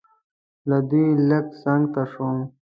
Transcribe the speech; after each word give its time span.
له 0.69 0.77
دوی 0.89 1.07
لږ 1.29 1.45
څنګ 1.63 1.83
ته 1.93 2.01
شوم. 2.11 2.37